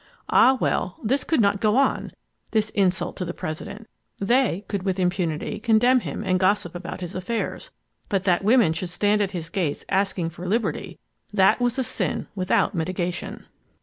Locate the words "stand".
8.89-9.21